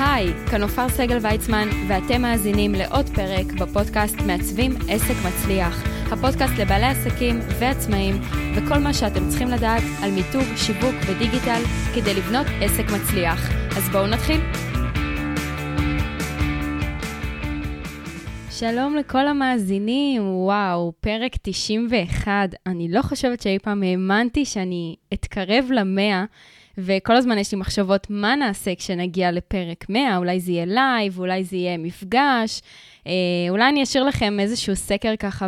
[0.00, 5.82] היי, כאן עופר סגל ויצמן, ואתם מאזינים לעוד פרק בפודקאסט מעצבים עסק מצליח.
[6.12, 8.14] הפודקאסט לבעלי עסקים ועצמאים,
[8.56, 11.62] וכל מה שאתם צריכים לדעת על מיתוג, שיווק ודיגיטל
[11.94, 13.50] כדי לבנות עסק מצליח.
[13.76, 14.40] אז בואו נתחיל.
[18.50, 22.54] שלום לכל המאזינים, וואו, פרק 91.
[22.66, 26.24] אני לא חושבת שאי פעם האמנתי שאני אתקרב למאה.
[26.78, 31.44] וכל הזמן יש לי מחשבות מה נעשה כשנגיע לפרק 100, אולי זה יהיה לייב, אולי
[31.44, 32.60] זה יהיה מפגש,
[33.50, 35.46] אולי אני אשאיר לכם איזשהו סקר ככה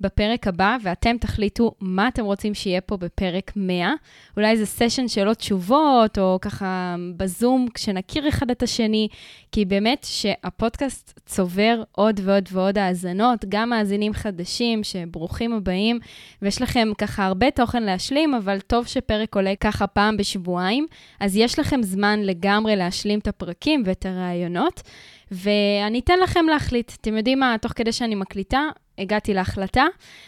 [0.00, 3.92] בפרק הבא, ואתם תחליטו מה אתם רוצים שיהיה פה בפרק 100.
[4.36, 9.08] אולי זה סשן שאלות תשובות, או ככה בזום, כשנכיר אחד את השני,
[9.52, 15.98] כי באמת שהפודקאסט צובר עוד ועוד ועוד האזנות, גם מאזינים חדשים שברוכים הבאים,
[16.42, 20.86] ויש לכם ככה הרבה תוכן להשלים, אבל טוב שפרק עולה ככה פעם בשבועיים,
[21.20, 24.82] אז יש לכם זמן לגמרי להשלים את הפרקים ואת הראיונות.
[25.30, 26.92] ואני אתן לכם להחליט.
[27.00, 28.62] אתם יודעים מה, תוך כדי שאני מקליטה,
[28.98, 29.86] הגעתי להחלטה.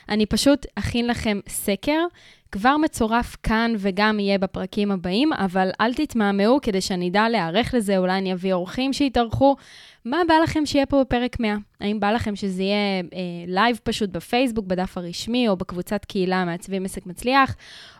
[0.08, 2.04] אני פשוט אכין לכם סקר,
[2.52, 7.98] כבר מצורף כאן וגם יהיה בפרקים הבאים, אבל אל תתמהמהו כדי שאני אדע להיערך לזה,
[7.98, 9.56] אולי אני אביא אורחים שיתארחו.
[10.04, 11.56] מה בא לכם שיהיה פה בפרק 100?
[11.80, 16.84] האם בא לכם שזה יהיה אה, לייב פשוט בפייסבוק, בדף הרשמי, או בקבוצת קהילה מעצבים
[16.84, 17.56] עסק מצליח,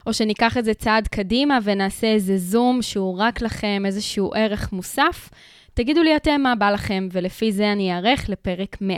[0.06, 5.30] או שניקח את זה צעד קדימה ונעשה איזה זום שהוא רק לכם, איזשהו ערך מוסף?
[5.74, 8.96] תגידו לי אתם מה בא לכם, ולפי זה אני אערך לפרק 100.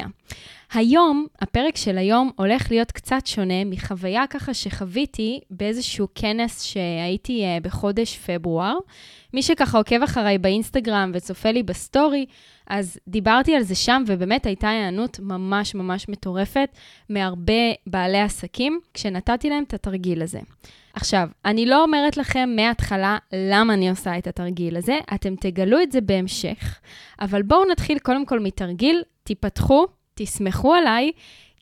[0.72, 7.64] היום, הפרק של היום הולך להיות קצת שונה מחוויה ככה שחוויתי באיזשהו כנס שהייתי אה,
[7.64, 8.76] בחודש פברואר.
[9.34, 12.26] מי שככה עוקב אחריי באינסטגרם וצופה לי בסטורי,
[12.66, 16.68] אז דיברתי על זה שם, ובאמת הייתה היענות ממש ממש מטורפת
[17.08, 20.40] מהרבה בעלי עסקים, כשנתתי להם את התרגיל הזה.
[20.94, 25.92] עכשיו, אני לא אומרת לכם מההתחלה למה אני עושה את התרגיל הזה, אתם תגלו את
[25.92, 26.80] זה בהמשך,
[27.20, 31.12] אבל בואו נתחיל קודם כל מתרגיל, תיפתחו, תסמכו עליי,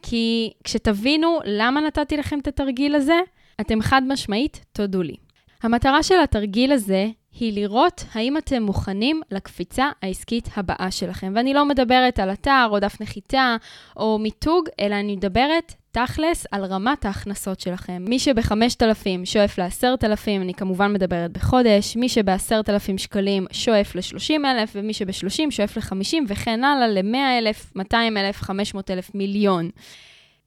[0.02, 3.20] כי כשתבינו למה נתתי לכם את התרגיל הזה,
[3.60, 5.16] אתם חד משמעית תודו לי.
[5.62, 7.08] המטרה של התרגיל הזה
[7.40, 11.32] היא לראות האם אתם מוכנים לקפיצה העסקית הבאה שלכם.
[11.36, 13.56] ואני לא מדברת על אתר או דף נחיתה
[13.96, 18.04] או מיתוג, אלא אני מדברת תכלס על רמת ההכנסות שלכם.
[18.08, 25.50] מי שב-5,000 שואף ל-10,000, אני כמובן מדברת בחודש, מי שב-10,000 שקלים שואף ל-30,000, ומי שב-30
[25.50, 29.70] שואף ל-50, וכן הלאה ל-100,000, 200,000, 500,000, מיליון.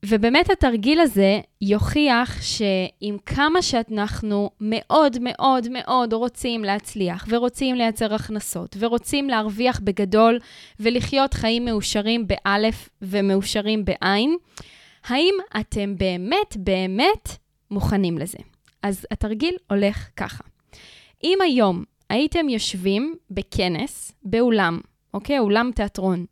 [0.07, 8.75] ובאמת התרגיל הזה יוכיח שעם כמה שאנחנו מאוד מאוד מאוד רוצים להצליח, ורוצים לייצר הכנסות,
[8.79, 10.39] ורוצים להרוויח בגדול,
[10.79, 14.38] ולחיות חיים מאושרים באלף ומאושרים בעין,
[15.05, 17.29] האם אתם באמת באמת
[17.72, 18.37] מוכנים לזה?
[18.83, 20.43] אז התרגיל הולך ככה.
[21.23, 24.79] אם היום הייתם יושבים בכנס, באולם,
[25.15, 25.39] אוקיי?
[25.39, 26.25] אולם תיאטרון,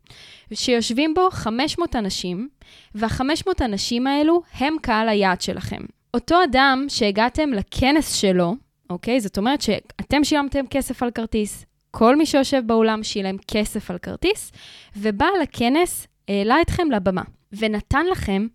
[0.54, 2.48] שיושבים בו 500 אנשים,
[2.94, 5.82] וה-500 אנשים האלו הם קהל היעד שלכם.
[6.14, 8.54] אותו אדם שהגעתם לכנס שלו,
[8.90, 9.20] אוקיי?
[9.20, 14.52] זאת אומרת שאתם שילמתם כסף על כרטיס, כל מי שיושב באולם שילם כסף על כרטיס,
[14.96, 18.46] ובא לכנס, העלה אתכם לבמה, ונתן לכם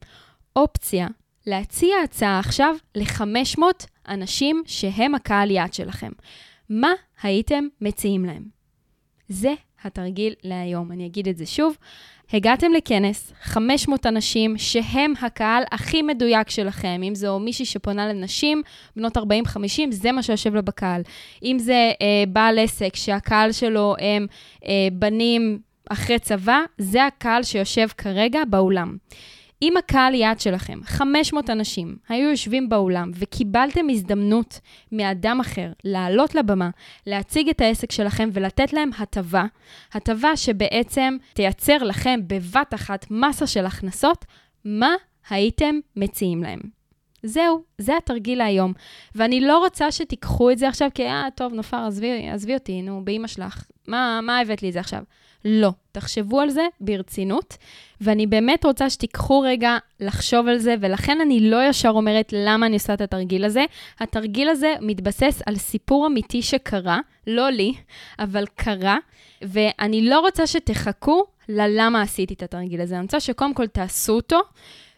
[0.56, 1.07] אופציה
[1.47, 3.62] להציע הצעה עכשיו ל-500
[4.07, 6.12] אנשים שהם הקהל יעד שלכם.
[6.69, 6.91] מה
[7.23, 8.44] הייתם מציעים להם?
[9.29, 9.53] זה
[9.84, 10.91] התרגיל להיום.
[10.91, 11.78] אני אגיד את זה שוב.
[12.34, 18.62] הגעתם לכנס, 500 אנשים שהם הקהל הכי מדויק שלכם, אם זו מישהי שפונה לנשים,
[18.95, 19.22] בנות 40-50,
[19.91, 21.01] זה מה שיושב לו בקהל.
[21.44, 24.28] אם זה אה, בעל עסק שהקהל שלו הם
[24.66, 28.97] אה, בנים אחרי צבא, זה הקהל שיושב כרגע באולם.
[29.62, 34.59] אם הקהל יעד שלכם, 500 אנשים, היו יושבים באולם וקיבלתם הזדמנות
[34.92, 36.70] מאדם אחר לעלות לבמה,
[37.08, 39.46] להציג את העסק שלכם ולתת להם הטבה,
[39.94, 44.25] הטבה שבעצם תייצר לכם בבת אחת מסה של הכנסות,
[44.66, 44.96] מה
[45.30, 46.78] הייתם מציעים להם?
[47.24, 48.74] זהו, זה התרגיל להיום.
[49.16, 53.06] ואני לא רוצה שתיקחו את זה עכשיו, כי אה, טוב, נופר, עזבי, עזבי אותי, נו,
[53.06, 53.63] באמא שלך.
[53.88, 55.04] מה, מה הבאת לי את זה עכשיו?
[55.45, 55.71] לא.
[55.92, 57.57] תחשבו על זה ברצינות,
[58.01, 62.75] ואני באמת רוצה שתיקחו רגע לחשוב על זה, ולכן אני לא ישר אומרת למה אני
[62.75, 63.66] עושה את התרגיל הזה.
[64.00, 67.74] התרגיל הזה מתבסס על סיפור אמיתי שקרה, לא לי,
[68.19, 68.98] אבל קרה,
[69.42, 72.95] ואני לא רוצה שתחכו ללמה עשיתי את התרגיל הזה.
[72.95, 74.39] אני רוצה שקודם כל תעשו אותו.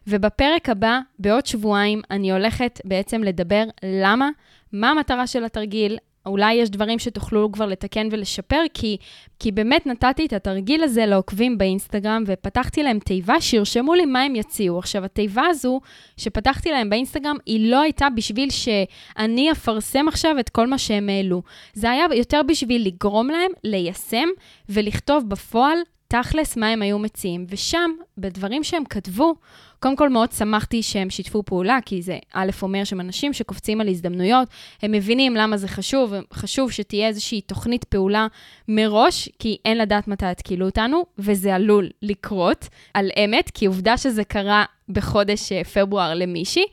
[0.07, 4.29] ובפרק הבא, בעוד שבועיים, אני הולכת בעצם לדבר למה,
[4.73, 8.97] מה המטרה של התרגיל, אולי יש דברים שתוכלו כבר לתקן ולשפר, כי,
[9.39, 14.35] כי באמת נתתי את התרגיל הזה לעוקבים באינסטגרם, ופתחתי להם תיבה שירשמו לי מה הם
[14.35, 14.79] יציעו.
[14.79, 15.81] עכשיו, התיבה הזו
[16.17, 21.41] שפתחתי להם באינסטגרם, היא לא הייתה בשביל שאני אפרסם עכשיו את כל מה שהם העלו.
[21.73, 24.27] זה היה יותר בשביל לגרום להם ליישם
[24.69, 25.77] ולכתוב בפועל
[26.11, 27.45] תכלס מה הם היו מציעים.
[27.49, 29.33] ושם, בדברים שהם כתבו,
[29.79, 33.87] קודם כל מאוד שמחתי שהם שיתפו פעולה, כי זה א', אומר שהם אנשים שקופצים על
[33.87, 34.47] הזדמנויות,
[34.81, 38.27] הם מבינים למה זה חשוב, חשוב שתהיה איזושהי תוכנית פעולה
[38.67, 44.23] מראש, כי אין לדעת מתי יתקילו אותנו, וזה עלול לקרות על אמת, כי עובדה שזה
[44.23, 46.65] קרה בחודש אה, פברואר למישהי.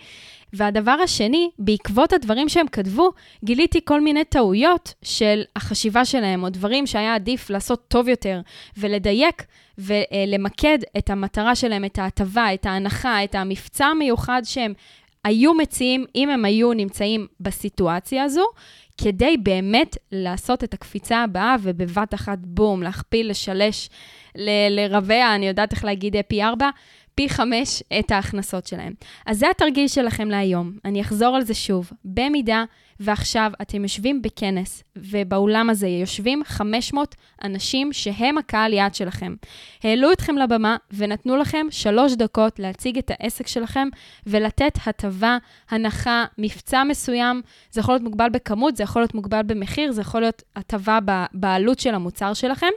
[0.53, 3.11] והדבר השני, בעקבות הדברים שהם כתבו,
[3.45, 8.41] גיליתי כל מיני טעויות של החשיבה שלהם, או דברים שהיה עדיף לעשות טוב יותר,
[8.77, 9.45] ולדייק
[9.79, 14.73] ולמקד את המטרה שלהם, את ההטבה, את ההנחה, את המבצע המיוחד שהם
[15.25, 18.45] היו מציעים, אם הם היו נמצאים בסיטואציה הזו,
[18.99, 23.89] כדי באמת לעשות את הקפיצה הבאה, ובבת אחת, בום, להכפיל, לשלש,
[24.71, 26.71] לרבע, אני יודעת איך להגיד פי ארבע,
[27.19, 28.93] פי חמש את ההכנסות שלהם.
[29.27, 30.73] אז זה התרגיל שלכם להיום.
[30.85, 31.91] אני אחזור על זה שוב.
[32.05, 32.65] במידה
[33.01, 37.15] ועכשיו אתם יושבים בכנס, ובאולם הזה יושבים 500
[37.45, 39.35] אנשים שהם הקהל יעד שלכם.
[39.83, 43.89] העלו אתכם לבמה ונתנו לכם שלוש דקות להציג את העסק שלכם
[44.27, 45.39] ולתת הטבה,
[45.71, 47.43] הנחה, מבצע מסוים.
[47.71, 50.99] זה יכול להיות מוגבל בכמות, זה יכול להיות מוגבל במחיר, זה יכול להיות הטבה
[51.33, 52.71] בעלות של המוצר שלכם.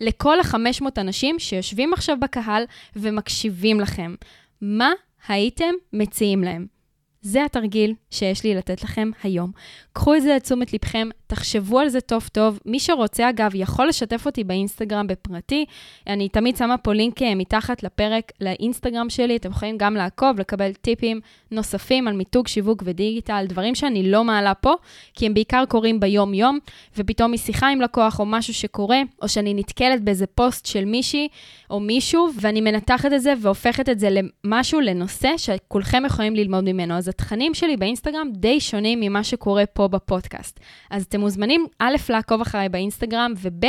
[0.00, 2.64] לכל ה-500 אנשים שיושבים עכשיו בקהל
[2.96, 4.14] ומקשיבים לכם.
[4.60, 4.92] מה
[5.28, 6.79] הייתם מציעים להם?
[7.22, 9.50] זה התרגיל שיש לי לתת לכם היום.
[9.92, 12.60] קחו את זה לתשומת לבכם, תחשבו על זה טוב טוב.
[12.66, 15.64] מי שרוצה, אגב, יכול לשתף אותי באינסטגרם בפרטי.
[16.06, 19.36] אני תמיד שמה פה לינק אה, מתחת לפרק לאינסטגרם שלי.
[19.36, 21.20] אתם יכולים גם לעקוב, לקבל טיפים
[21.50, 24.74] נוספים על מיתוג, שיווק ודיגיטל, דברים שאני לא מעלה פה,
[25.14, 26.58] כי הם בעיקר קורים ביום-יום,
[26.96, 31.28] ופתאום משיחה עם לקוח או משהו שקורה, או שאני נתקלת באיזה פוסט של מישהי
[31.70, 36.94] או מישהו, ואני מנתחת את זה והופכת את זה למשהו, לנושא שכולכם יכולים ללמוד ממנו.
[36.94, 40.60] אז התכנים שלי באינסטגרם די שונים ממה שקורה פה בפודקאסט.
[40.90, 43.64] אז אתם מוזמנים, א', לעקוב אחריי באינסטגרם, וב',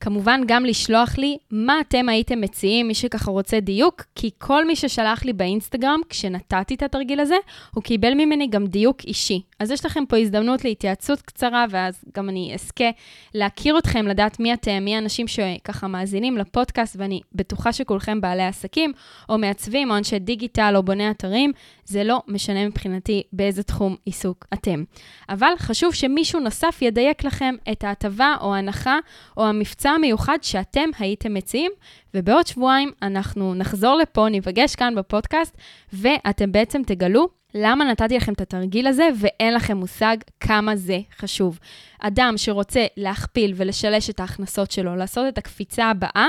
[0.00, 4.76] כמובן גם לשלוח לי מה אתם הייתם מציעים, מי שככה רוצה דיוק, כי כל מי
[4.76, 7.36] ששלח לי באינסטגרם, כשנתתי את התרגיל הזה,
[7.74, 9.42] הוא קיבל ממני גם דיוק אישי.
[9.58, 12.90] אז יש לכם פה הזדמנות להתייעצות קצרה, ואז גם אני אזכה
[13.34, 18.92] להכיר אתכם, לדעת מי אתם, מי האנשים שככה מאזינים לפודקאסט, ואני בטוחה שכולכם בעלי עסקים,
[19.28, 21.52] או מעצבים, או אנשי דיגיטל, או בוני אתרים,
[21.84, 24.84] זה לא משנה מבחינתי באיזה תחום עיסוק אתם.
[25.28, 28.98] אבל חשוב שמישהו נוסף ידייק לכם את ההטבה או ההנחה
[29.36, 31.70] או המבצע המיוחד שאתם הייתם מציעים,
[32.14, 35.56] ובעוד שבועיים אנחנו נחזור לפה, ניפגש כאן בפודקאסט,
[35.92, 41.58] ואתם בעצם תגלו למה נתתי לכם את התרגיל הזה ואין לכם מושג כמה זה חשוב.
[42.00, 46.26] אדם שרוצה להכפיל ולשלש את ההכנסות שלו, לעשות את הקפיצה הבאה,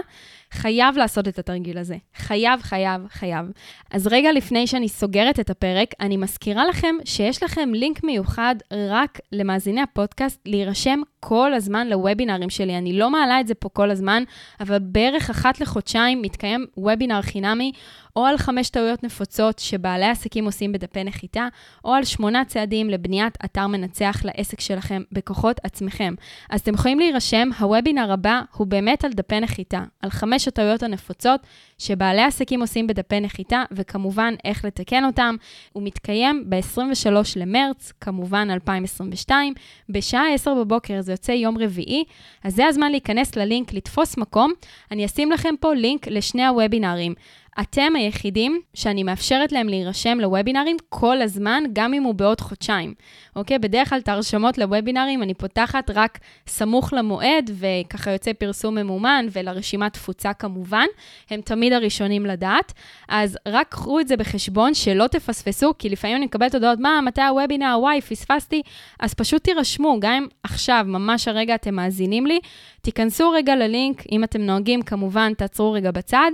[0.56, 1.98] חייב לעשות את התרגיל הזה.
[2.16, 3.46] חייב, חייב, חייב.
[3.92, 9.20] אז רגע לפני שאני סוגרת את הפרק, אני מזכירה לכם שיש לכם לינק מיוחד רק
[9.32, 12.78] למאזיני הפודקאסט להירשם כל הזמן לוובינרים שלי.
[12.78, 14.24] אני לא מעלה את זה פה כל הזמן,
[14.60, 17.72] אבל בערך אחת לחודשיים מתקיים וובינר חינמי,
[18.16, 21.48] או על חמש טעויות נפוצות שבעלי עסקים עושים בדפי נחיתה,
[21.86, 26.16] או על שמונה צעדים לבניית אתר מנצח לעסק שלכם בכוחות עצמכם.
[26.50, 31.42] אז אתם יכולים להירשם, הוובינר הבא הוא באמת על דפי נחיתה, על חמש הטעויות הנפוצות
[31.78, 35.36] שבעלי עסקים עושים בדפי נחיתה, וכמובן איך לתקן אותם.
[35.74, 39.54] הוא מתקיים ב-23 למרץ, כמובן 2022,
[39.90, 42.04] בשעה 10 בבוקר, זה יוצא יום רביעי,
[42.44, 44.54] אז זה הזמן להיכנס ללינק, לתפוס מקום.
[44.92, 47.14] אני אשים לכם פה לינק לשני הוובינרים.
[47.60, 52.94] אתם היחידים שאני מאפשרת להם להירשם לוובינרים כל הזמן, גם אם הוא בעוד חודשיים.
[53.36, 53.60] אוקיי?
[53.60, 59.94] בדרך כלל את ההרשמות לוובינרים אני פותחת רק סמוך למועד, וככה יוצא פרסום ממומן, ולרשימת
[59.94, 60.86] תפוצה כמובן.
[61.30, 62.74] הם תמיד הראשונים לדעת.
[63.10, 67.22] אז רק קחו את זה בחשבון, שלא תפספסו, כי לפעמים אני מקבלת הודעות, מה, מתי
[67.22, 68.62] הוובינר, וואי, פספסתי.
[69.00, 72.40] אז פשוט תירשמו, גם אם עכשיו, ממש הרגע אתם מאזינים לי,
[72.82, 76.32] תיכנסו רגע ללינק, אם אתם נוהגים, כמובן, תעצרו רגע בצד.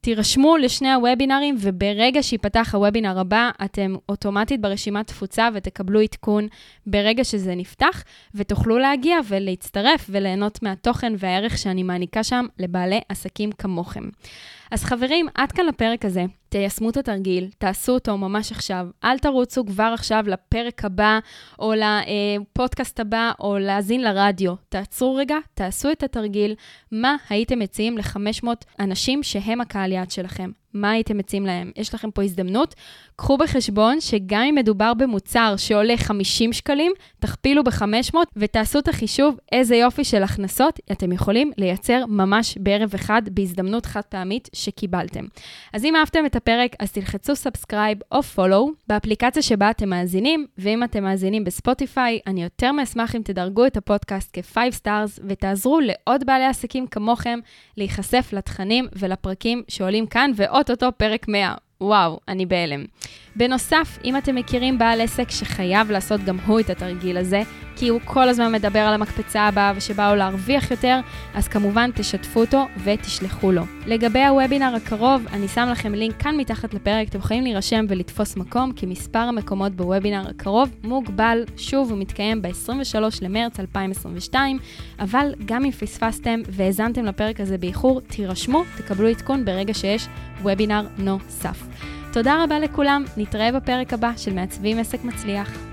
[0.00, 6.48] תירשמו לשני הוובינרים, וברגע שיפתח הוובינר הבא, אתם אוטומטית ברשימת תפוצה ותקבלו עדכון
[6.86, 14.08] ברגע שזה נפתח, ותוכלו להגיע ולהצטרף וליהנות מהתוכן והערך שאני מעניקה שם לבעלי עסקים כמוכם.
[14.70, 16.24] אז חברים, עד כאן לפרק הזה.
[16.48, 18.86] תיישמו את התרגיל, תעשו אותו ממש עכשיו.
[19.04, 21.18] אל תרוצו כבר עכשיו לפרק הבא,
[21.58, 24.54] או לפודקאסט הבא, או להאזין לרדיו.
[24.68, 26.54] תעצרו רגע, תעשו את התרגיל,
[26.92, 28.48] מה הייתם מציעים ל-500
[28.80, 30.50] אנשים שהם הקהל יעד שלכם.
[30.74, 31.70] מה הייתם מציעים להם?
[31.76, 32.74] יש לכם פה הזדמנות.
[33.16, 39.76] קחו בחשבון שגם אם מדובר במוצר שעולה 50 שקלים, תכפילו ב-500 ותעשו את החישוב איזה
[39.76, 45.24] יופי של הכנסות אתם יכולים לייצר ממש בערב אחד בהזדמנות חד פעמית שקיבלתם.
[45.72, 50.84] אז אם אהבתם את הפרק, אז תלחצו subscribe או follow באפליקציה שבה אתם מאזינים, ואם
[50.84, 56.44] אתם מאזינים בספוטיפיי, אני יותר מאשמח אם תדרגו את הפודקאסט כ-5 stars ותעזרו לעוד בעלי
[56.44, 57.38] עסקים כמוכם
[57.76, 61.54] להיחשף לתכנים ולפרקים שעולים כאן, ואו-טו-טו פרק 100.
[61.80, 62.84] וואו, אני בהלם.
[63.38, 67.42] בנוסף, אם אתם מכירים בעל עסק שחייב לעשות גם הוא את התרגיל הזה,
[67.76, 71.00] כי הוא כל הזמן מדבר על המקפצה הבאה ושבא לו להרוויח יותר,
[71.34, 73.62] אז כמובן תשתפו אותו ותשלחו לו.
[73.86, 78.72] לגבי הוובינר הקרוב, אני שם לכם לינק כאן מתחת לפרק, אתם יכולים להירשם ולתפוס מקום,
[78.72, 84.58] כי מספר המקומות בוובינר הקרוב מוגבל, שוב, הוא מתקיים ב-23 למרץ 2022,
[84.98, 90.06] אבל גם אם פספסתם והאזנתם לפרק הזה באיחור, תירשמו, תקבלו עדכון ברגע שיש
[90.42, 91.62] וובינר נוסף.
[92.12, 95.67] תודה רבה לכולם, נתראה בפרק הבא של מעצבים עסק מצליח.